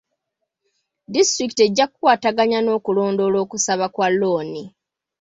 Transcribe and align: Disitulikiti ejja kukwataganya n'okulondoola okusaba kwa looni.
Disitulikiti 1.13 1.61
ejja 1.67 1.85
kukwataganya 1.91 2.59
n'okulondoola 2.61 3.37
okusaba 3.45 3.85
kwa 3.95 4.07
looni. 4.19 4.63